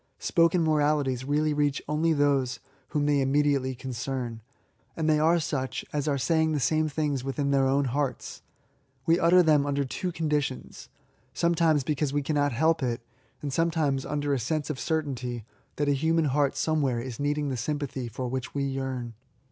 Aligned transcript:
Spoken 0.17 0.63
moralities 0.63 1.23
really 1.25 1.53
reach 1.53 1.79
only 1.87 2.11
those 2.11 2.59
whom 2.87 3.05
they 3.05 3.21
im 3.21 3.31
mediately 3.31 3.75
concern;— 3.75 4.41
and 4.97 5.07
they 5.07 5.19
are 5.19 5.39
such 5.39 5.85
as 5.93 6.07
are 6.07 6.17
saying 6.17 6.53
the 6.53 6.59
same 6.59 6.89
things 6.89 7.23
within 7.23 7.51
their 7.51 7.67
own 7.67 7.85
hearts. 7.85 8.41
We 9.05 9.19
utter 9.19 9.43
them 9.43 9.63
under 9.63 9.85
two 9.85 10.11
conditions:— 10.11 10.89
sometimes 11.35 11.81
LIFE 11.87 11.97
TO 11.97 12.05
THS 12.05 12.11
INVALID. 12.13 12.17
67 12.17 12.21
because 12.21 12.31
we 12.33 12.33
cazmot 12.33 12.57
help 12.57 12.81
it; 12.81 13.01
and 13.43 13.51
sometmies 13.51 14.09
under 14.11 14.33
a 14.33 14.39
sense 14.39 14.71
of 14.71 14.79
certainty 14.79 15.45
that 15.75 15.87
a 15.87 15.91
human 15.93 16.25
heart 16.25 16.57
somewhere 16.57 16.99
is 16.99 17.19
needing 17.19 17.49
the 17.49 17.55
sympathy 17.55 18.07
for 18.07 18.27
which 18.27 18.55
we 18.55 18.63
yearn. 18.63 19.13